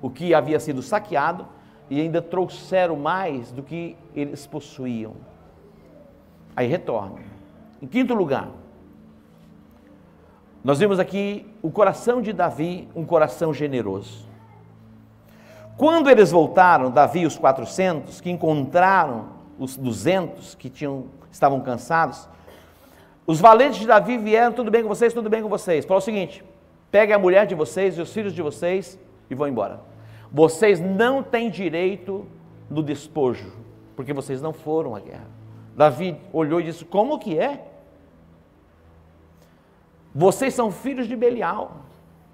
[0.01, 1.47] o que havia sido saqueado
[1.89, 5.15] e ainda trouxeram mais do que eles possuíam.
[6.55, 7.19] Aí retornam.
[7.81, 8.49] Em quinto lugar,
[10.65, 14.27] nós vimos aqui o coração de Davi, um coração generoso.
[15.77, 19.27] Quando eles voltaram, Davi e os 400, que encontraram
[19.59, 22.29] os 200 que tinham, estavam cansados,
[23.27, 25.85] os valentes de Davi vieram, tudo bem com vocês, tudo bem com vocês.
[25.85, 26.45] Falou o seguinte:
[26.91, 28.99] pegue a mulher de vocês e os filhos de vocês
[29.29, 29.81] e vão embora.
[30.31, 32.27] Vocês não têm direito
[32.69, 33.53] no despojo,
[33.95, 35.27] porque vocês não foram à guerra.
[35.77, 37.67] Davi olhou e disse: Como que é?
[40.15, 41.77] Vocês são filhos de Belial.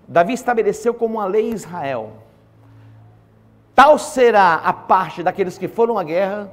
[0.06, 2.12] Davi estabeleceu como uma lei Israel.
[3.74, 6.52] Tal será a parte daqueles que foram à guerra,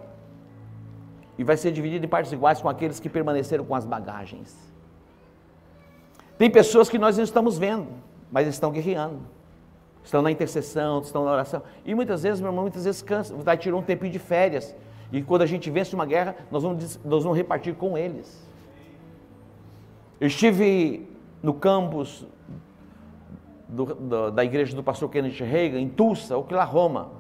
[1.38, 4.56] e vai ser dividida em partes iguais com aqueles que permaneceram com as bagagens.
[6.38, 7.88] Tem pessoas que nós não estamos vendo,
[8.32, 9.20] mas estão guerreando.
[10.04, 11.62] Estão na intercessão, estão na oração.
[11.86, 14.76] E muitas vezes, meu irmão, muitas vezes cansa, vai tirar um tempinho de férias.
[15.12, 18.48] E quando a gente vence uma guerra, nós vamos, nós vamos repartir com eles.
[20.20, 21.08] Eu estive
[21.42, 22.26] no campus
[23.68, 27.12] do, do, da igreja do pastor Kenneth Reagan, em Tulsa, Oklahoma.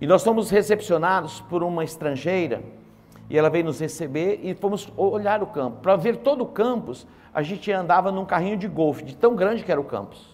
[0.00, 2.62] E nós fomos recepcionados por uma estrangeira,
[3.28, 5.78] e ela veio nos receber e fomos olhar o campo.
[5.80, 9.62] Para ver todo o campus, a gente andava num carrinho de golfe, de tão grande
[9.62, 10.31] que era o campus.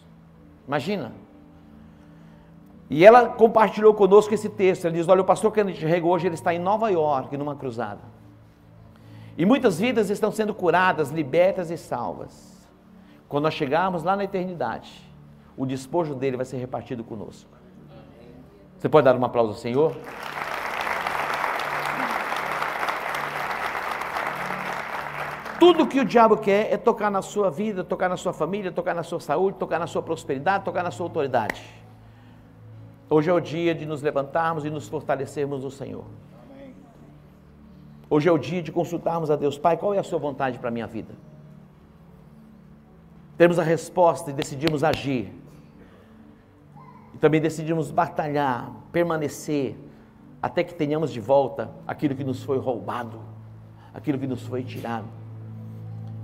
[0.69, 1.13] Imagina.
[2.91, 4.85] E ela compartilhou conosco esse texto.
[4.85, 8.03] Ela diz: Olha, o pastor Kenneth Reagan hoje ele está em Nova York, numa cruzada.
[9.37, 12.69] E muitas vidas estão sendo curadas, libertas e salvas.
[13.29, 14.91] Quando nós chegarmos lá na eternidade,
[15.57, 17.51] o despojo dele vai ser repartido conosco.
[18.79, 19.97] Você pode dar um aplauso ao Senhor?
[25.59, 28.95] Tudo que o diabo quer é tocar na sua vida, tocar na sua família, tocar
[28.95, 31.63] na sua saúde, tocar na sua prosperidade, tocar na sua autoridade.
[33.11, 36.05] Hoje é o dia de nos levantarmos e nos fortalecermos no Senhor.
[38.09, 40.69] Hoje é o dia de consultarmos a Deus, Pai, qual é a sua vontade para
[40.69, 41.15] a minha vida?
[43.37, 45.33] Temos a resposta e decidimos agir.
[47.15, 49.77] E também decidimos batalhar, permanecer,
[50.41, 53.21] até que tenhamos de volta aquilo que nos foi roubado,
[53.93, 55.18] aquilo que nos foi tirado.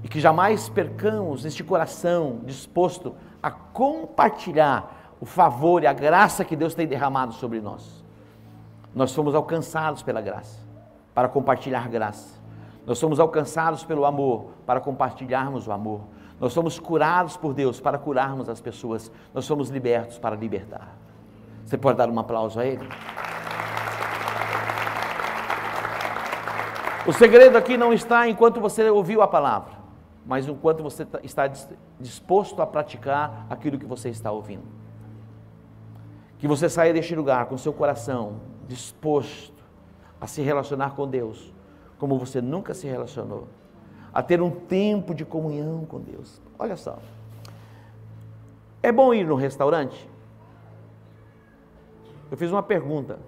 [0.04, 6.54] E que jamais percamos este coração disposto a compartilhar o favor e a graça que
[6.54, 8.04] Deus tem derramado sobre nós.
[8.94, 10.60] Nós fomos alcançados pela graça
[11.14, 12.38] para compartilhar graça.
[12.84, 16.02] Nós somos alcançados pelo amor para compartilharmos o amor.
[16.38, 19.10] Nós somos curados por Deus para curarmos as pessoas.
[19.32, 20.98] Nós somos libertos para libertar.
[21.64, 22.86] Você pode dar um aplauso a Ele?
[27.06, 29.83] O segredo aqui não está enquanto você ouviu a palavra.
[30.26, 31.50] Mas o quanto você tá, está
[32.00, 34.64] disposto a praticar aquilo que você está ouvindo.
[36.38, 39.62] Que você saia deste lugar com seu coração disposto
[40.20, 41.52] a se relacionar com Deus,
[41.98, 43.46] como você nunca se relacionou,
[44.12, 46.40] a ter um tempo de comunhão com Deus.
[46.58, 46.98] Olha só.
[48.82, 50.08] É bom ir no restaurante?
[52.30, 53.18] Eu fiz uma pergunta.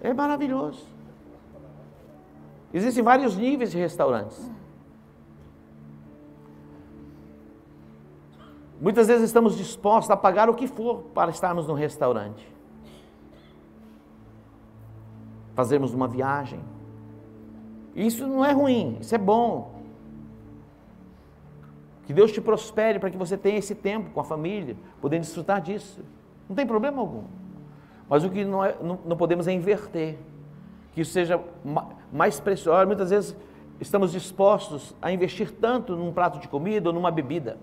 [0.00, 0.86] É maravilhoso.
[2.74, 4.50] Existem vários níveis de restaurantes.
[8.82, 12.44] Muitas vezes estamos dispostos a pagar o que for para estarmos no restaurante.
[15.54, 16.58] Fazermos uma viagem.
[17.94, 19.80] Isso não é ruim, isso é bom.
[22.06, 25.60] Que Deus te prospere para que você tenha esse tempo com a família, podendo desfrutar
[25.60, 26.02] disso.
[26.48, 27.22] Não tem problema algum.
[28.08, 30.18] Mas o que não, é, não, não podemos é inverter.
[30.92, 31.40] Que isso seja
[32.12, 32.84] mais precioso.
[32.84, 33.36] Muitas vezes
[33.80, 37.58] estamos dispostos a investir tanto num prato de comida ou numa bebida.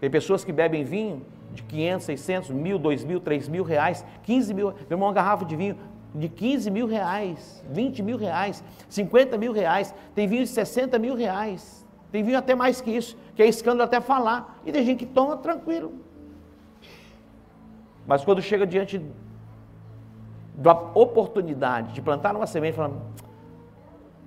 [0.00, 4.54] Tem pessoas que bebem vinho de 500, 600, mil, 2 mil, 3 mil reais, 15
[4.54, 4.66] mil.
[4.72, 5.76] Meu irmão, uma garrafa de vinho
[6.14, 9.94] de 15 mil reais, 20 mil reais, 50 mil reais.
[10.14, 11.84] Tem vinho de 60 mil reais.
[12.12, 14.60] Tem vinho até mais que isso, que é escândalo até falar.
[14.64, 15.92] E tem gente que toma tranquilo.
[18.06, 19.04] Mas quando chega diante
[20.54, 23.02] da oportunidade de plantar uma semente, fala,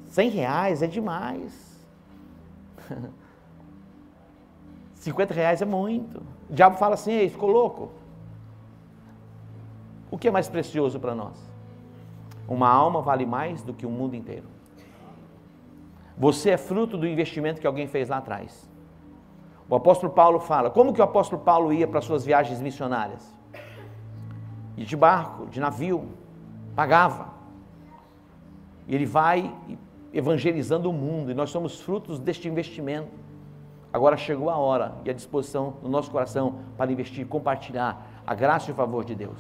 [0.08, 1.88] 100 reais é demais.
[5.00, 6.22] 50 reais é muito.
[6.50, 7.90] O diabo fala assim, ei, ficou louco?
[10.12, 11.38] O que é mais precioso para nós?
[12.48, 14.48] Uma alma vale mais do que o mundo inteiro.
[16.18, 18.70] Você é fruto do investimento que alguém fez lá atrás.
[19.70, 23.34] O apóstolo Paulo fala, como que o apóstolo Paulo ia para suas viagens missionárias?
[24.76, 26.10] E de barco, de navio,
[26.76, 27.30] pagava.
[28.86, 29.56] E ele vai
[30.12, 33.29] evangelizando o mundo, e nós somos frutos deste investimento.
[33.92, 38.70] Agora chegou a hora e a disposição do nosso coração para investir, compartilhar a graça
[38.70, 39.40] e o favor de Deus.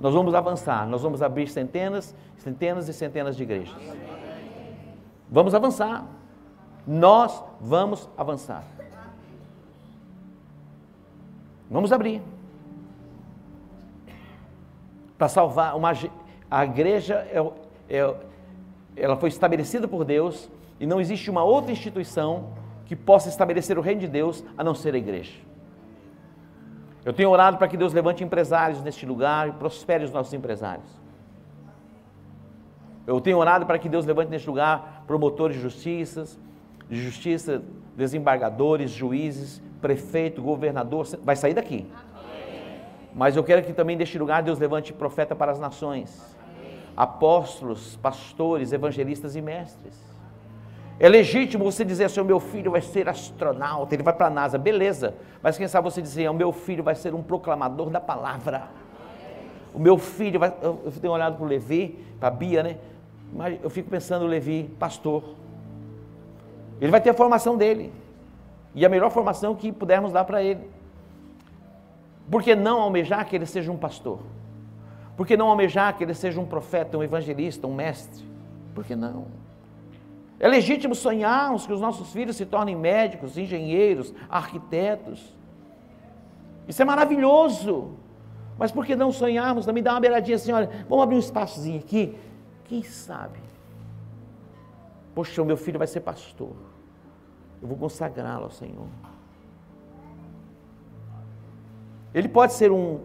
[0.00, 3.76] Nós vamos avançar, nós vamos abrir centenas, centenas e centenas de igrejas.
[5.30, 6.04] Vamos avançar.
[6.86, 8.64] Nós vamos avançar.
[11.70, 12.20] Vamos abrir.
[15.16, 15.92] Para salvar uma
[16.50, 17.38] a igreja é,
[17.88, 18.14] é,
[18.96, 22.50] ela foi estabelecida por Deus e não existe uma outra instituição
[22.94, 25.34] que possa estabelecer o reino de Deus a não ser a igreja.
[27.04, 30.88] Eu tenho orado para que Deus levante empresários neste lugar e prospere os nossos empresários.
[33.04, 36.24] Eu tenho orado para que Deus levante neste lugar promotores de justiça,
[36.88, 37.62] de justiça,
[37.96, 41.90] desembargadores, juízes, prefeito, governador, vai sair daqui.
[43.12, 46.36] Mas eu quero que também neste lugar Deus levante profeta para as nações,
[46.96, 50.14] apóstolos, pastores, evangelistas e mestres.
[50.98, 54.30] É legítimo você dizer assim: o meu filho vai ser astronauta, ele vai para a
[54.30, 55.14] NASA, beleza.
[55.42, 58.68] Mas quem sabe você dizer: o meu filho vai ser um proclamador da palavra.
[59.72, 60.54] O meu filho vai.
[60.62, 62.78] Eu tenho olhado para o Levi, para a Bia, né?
[63.32, 65.24] Mas eu fico pensando, o Levi, pastor.
[66.80, 67.92] Ele vai ter a formação dele.
[68.74, 70.68] E a melhor formação que pudermos dar para ele.
[72.30, 74.20] Por que não almejar que ele seja um pastor?
[75.16, 78.24] Por que não almejar que ele seja um profeta, um evangelista, um mestre?
[78.74, 79.26] Por que não?
[80.44, 85.34] É legítimo sonharmos que os nossos filhos se tornem médicos, engenheiros, arquitetos.
[86.68, 87.92] Isso é maravilhoso.
[88.58, 91.78] Mas por que não sonharmos também dar uma beiradinha assim, olha, vamos abrir um espaçozinho
[91.78, 92.14] aqui?
[92.64, 93.38] Quem sabe?
[95.14, 96.52] Poxa, o meu filho vai ser pastor.
[97.62, 98.88] Eu vou consagrá-lo ao Senhor.
[102.12, 103.00] Ele pode ser um,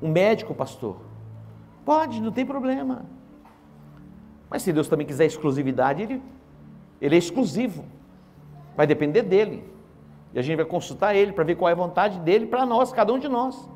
[0.00, 0.96] um médico pastor.
[1.84, 3.04] Pode, não tem problema.
[4.48, 6.22] Mas se Deus também quiser exclusividade, ele
[7.00, 7.84] ele é exclusivo.
[8.76, 9.64] Vai depender dele.
[10.32, 12.92] E a gente vai consultar ele para ver qual é a vontade dele para nós,
[12.92, 13.68] cada um de nós.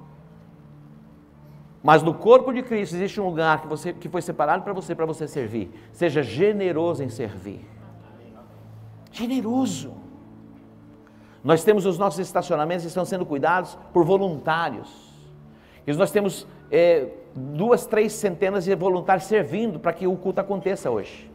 [1.83, 4.95] Mas no corpo de Cristo existe um lugar que, você, que foi separado para você,
[4.95, 5.71] para você servir.
[5.93, 7.61] Seja generoso em servir.
[9.13, 9.93] Generoso.
[11.43, 15.13] Nós temos os nossos estacionamentos que estão sendo cuidados por voluntários.
[15.87, 20.91] E nós temos é, duas, três centenas de voluntários servindo para que o culto aconteça
[20.91, 21.31] hoje.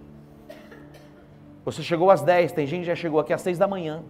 [1.72, 4.02] Você chegou às 10, tem gente que já chegou aqui às 6 da manhã.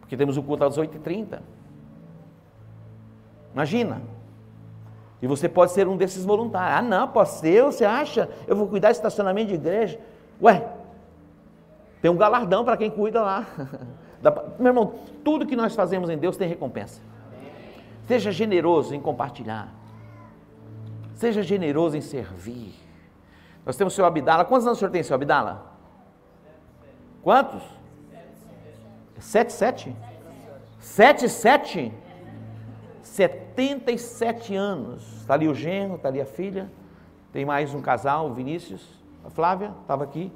[0.00, 1.40] Porque temos o culto às 8h30.
[3.54, 4.02] Imagina.
[5.22, 6.78] E você pode ser um desses voluntários.
[6.78, 8.28] Ah, não, posso ser, você acha?
[8.46, 9.98] Eu vou cuidar de estacionamento de igreja.
[10.42, 10.68] Ué,
[12.02, 13.46] tem um galardão para quem cuida lá.
[14.58, 17.00] Meu irmão, tudo que nós fazemos em Deus tem recompensa.
[18.06, 19.72] Seja generoso em compartilhar.
[21.14, 22.74] Seja generoso em servir.
[23.64, 24.44] Nós temos o seu Abdala.
[24.44, 25.73] Quantos anos o senhor tem, seu Abdala?
[27.24, 27.62] Quantos?
[29.18, 29.96] Sete, sete?
[30.78, 31.92] Sete, sete?
[33.02, 35.20] 77 anos.
[35.20, 36.70] Está ali o genro, está ali a filha.
[37.32, 40.30] Tem mais um casal, o Vinícius, a Flávia, estava aqui.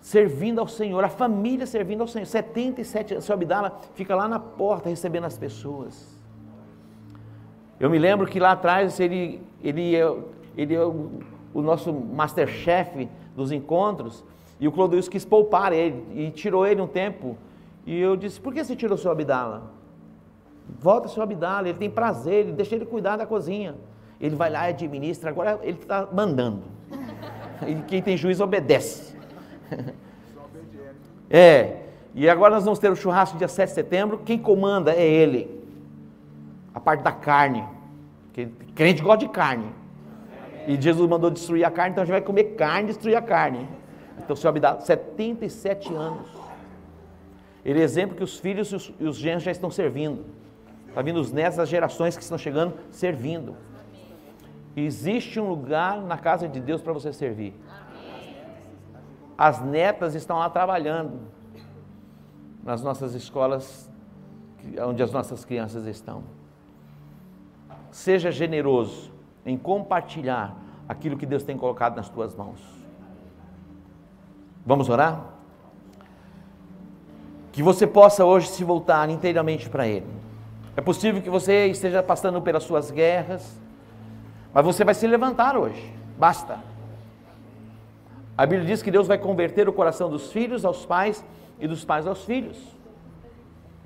[0.00, 2.26] Servindo ao Senhor, a família servindo ao Senhor.
[2.26, 3.24] 77 anos.
[3.24, 6.16] Seu Abdala fica lá na porta recebendo as pessoas.
[7.80, 9.94] Eu me lembro que lá atrás ele, ele,
[10.56, 14.24] ele é o nosso masterchef dos encontros.
[14.60, 17.36] E o Clodoilson quis poupar ele e tirou ele um tempo.
[17.86, 19.70] E eu disse: Por que você tirou o seu Abdala?
[20.78, 23.74] Volta seu Abdala, ele tem prazer, ele deixa ele cuidar da cozinha.
[24.20, 26.62] Ele vai lá e administra, agora ele está mandando.
[27.66, 29.16] E quem tem juízo obedece.
[31.30, 31.80] É.
[32.14, 34.18] E agora nós vamos ter o churrasco dia 7 de setembro.
[34.18, 35.50] Quem comanda é ele.
[36.72, 37.64] A parte da carne.
[38.26, 39.66] Porque crente gosta de carne.
[40.68, 43.22] E Jesus mandou destruir a carne, então a gente vai comer carne e destruir a
[43.22, 43.68] carne.
[44.18, 46.28] Então o senhor Abdala, 77 anos.
[47.64, 50.24] Ele é exemplo que os filhos e os, e os genros já estão servindo.
[50.88, 53.56] Está vindo os netos das gerações que estão chegando servindo.
[54.76, 57.54] Existe um lugar na casa de Deus para você servir.
[59.36, 61.20] As netas estão lá trabalhando
[62.62, 63.90] nas nossas escolas,
[64.86, 66.24] onde as nossas crianças estão.
[67.90, 69.12] Seja generoso
[69.44, 70.56] em compartilhar
[70.88, 72.73] aquilo que Deus tem colocado nas tuas mãos.
[74.66, 75.20] Vamos orar?
[77.52, 80.06] Que você possa hoje se voltar inteiramente para Ele.
[80.76, 83.60] É possível que você esteja passando pelas suas guerras,
[84.52, 85.92] mas você vai se levantar hoje.
[86.18, 86.58] Basta.
[88.36, 91.24] A Bíblia diz que Deus vai converter o coração dos filhos aos pais
[91.60, 92.58] e dos pais aos filhos,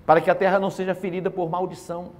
[0.06, 2.12] para que a terra não seja ferida por maldição.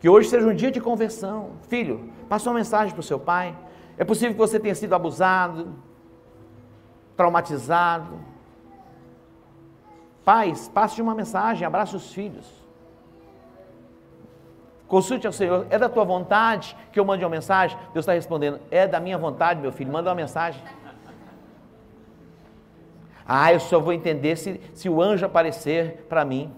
[0.00, 1.50] Que hoje seja um dia de conversão.
[1.68, 3.56] Filho, passe uma mensagem para o seu pai.
[3.96, 5.72] É possível que você tenha sido abusado,
[7.16, 8.18] traumatizado.
[10.24, 12.62] Pais, passe uma mensagem, abrace os filhos.
[14.86, 17.78] Consulte ao Senhor, é da tua vontade que eu mande uma mensagem?
[17.94, 20.62] Deus está respondendo, é da minha vontade, meu filho, manda uma mensagem.
[23.26, 26.52] Ah, eu só vou entender se, se o anjo aparecer para mim.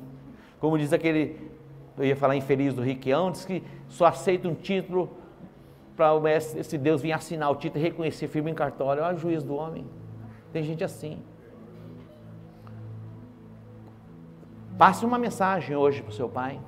[0.59, 1.49] Como diz aquele,
[1.97, 5.11] eu ia falar infeliz do Riquião, diz que só aceita um título
[5.97, 9.03] para esse Deus vir assinar o título e reconhecer firme em cartório.
[9.03, 9.87] Olha o juiz do homem.
[10.55, 11.21] Tem gente assim.
[14.79, 16.61] Passe uma mensagem hoje para o seu pai.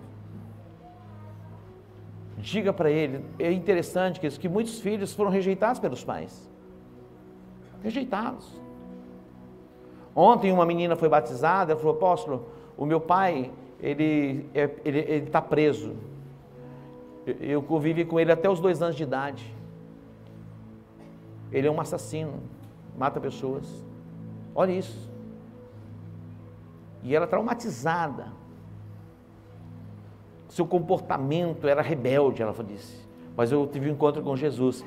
[2.37, 6.51] Diga para ele, é interessante que, que muitos filhos foram rejeitados pelos pais.
[7.80, 8.61] Rejeitados.
[10.16, 15.26] Ontem uma menina foi batizada, ela falou, apóstolo, o meu pai, ele está ele, ele
[15.26, 15.95] tá preso.
[17.41, 19.55] Eu convivi com ele até os dois anos de idade.
[21.53, 22.41] Ele é um assassino,
[22.97, 23.84] mata pessoas.
[24.55, 25.11] Olha isso.
[27.03, 28.32] E ela traumatizada
[30.57, 33.07] seu comportamento era rebelde, ela disse.
[33.36, 34.82] Mas eu tive um encontro com Jesus,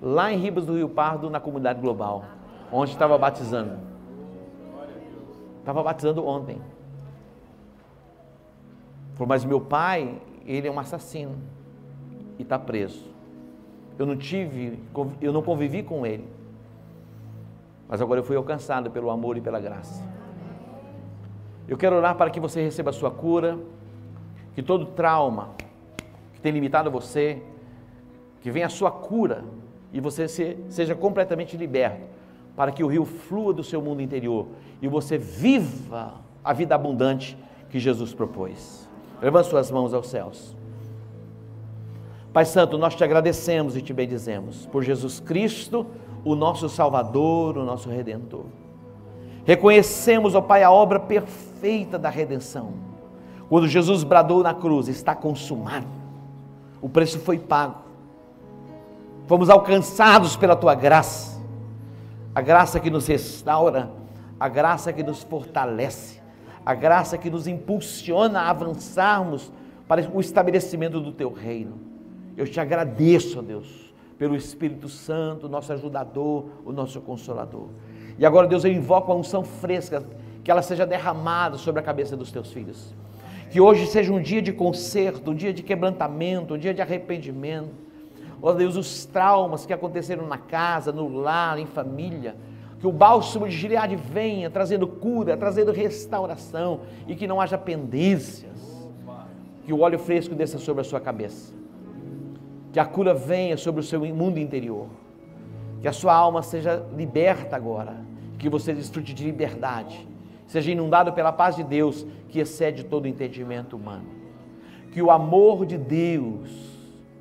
[0.00, 2.24] lá em Ribas do Rio Pardo, na comunidade global,
[2.72, 3.78] onde estava batizando.
[5.58, 6.58] Estava batizando ontem.
[9.12, 11.36] Falou, mas meu pai, ele é um assassino
[12.38, 13.04] e está preso.
[13.98, 14.82] Eu não tive,
[15.20, 16.26] eu não convivi com ele.
[17.90, 20.08] Mas agora eu fui alcançado pelo amor e pela graça.
[21.66, 23.58] Eu quero orar para que você receba a sua cura
[24.54, 25.50] que todo trauma
[26.32, 27.42] que tem limitado você,
[28.40, 29.44] que venha a sua cura
[29.92, 32.06] e você se, seja completamente liberto,
[32.54, 34.46] para que o rio flua do seu mundo interior
[34.80, 36.14] e você viva
[36.44, 37.36] a vida abundante
[37.70, 38.88] que Jesus propôs.
[39.20, 40.56] Levante suas mãos aos céus.
[42.32, 45.86] Pai Santo, nós te agradecemos e te bendizemos por Jesus Cristo,
[46.24, 48.44] o nosso Salvador, o nosso Redentor.
[49.44, 52.90] Reconhecemos, ó Pai, a obra perfeita da redenção
[53.50, 55.86] quando Jesus bradou na cruz: Está consumado.
[56.80, 57.82] O preço foi pago.
[59.26, 61.40] Fomos alcançados pela tua graça.
[62.32, 63.90] A graça que nos restaura,
[64.38, 66.20] a graça que nos fortalece,
[66.64, 69.52] a graça que nos impulsiona a avançarmos
[69.88, 71.76] para o estabelecimento do teu reino.
[72.36, 73.89] Eu te agradeço, ó Deus,
[74.20, 77.68] pelo Espírito Santo, nosso ajudador, o nosso consolador.
[78.18, 80.04] E agora, Deus, eu invoco a unção fresca,
[80.44, 82.94] que ela seja derramada sobre a cabeça dos teus filhos.
[83.48, 87.70] Que hoje seja um dia de conserto, um dia de quebrantamento, um dia de arrependimento.
[88.42, 92.36] Ó oh Deus, os traumas que aconteceram na casa, no lar, em família.
[92.78, 98.50] Que o bálsamo de Gileade venha trazendo cura, trazendo restauração e que não haja pendências.
[99.64, 101.58] Que o óleo fresco desça sobre a sua cabeça.
[102.72, 104.86] Que a cura venha sobre o seu mundo interior.
[105.80, 108.08] Que a sua alma seja liberta agora.
[108.38, 110.08] que você desfrute de liberdade,
[110.46, 114.06] seja inundado pela paz de Deus que excede todo entendimento humano.
[114.92, 116.48] Que o amor de Deus,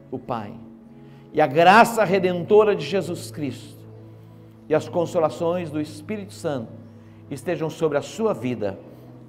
[0.10, 0.54] o Pai,
[1.34, 3.80] e a graça redentora de Jesus Cristo
[4.68, 6.72] e as consolações do Espírito Santo
[7.30, 8.80] estejam sobre a sua vida,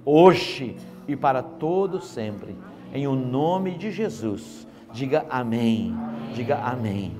[0.04, 0.76] hoje
[1.08, 2.56] e para todo sempre.
[2.92, 4.66] Em o nome de Jesus.
[4.92, 5.94] Diga amém.
[6.34, 7.16] Diga amém.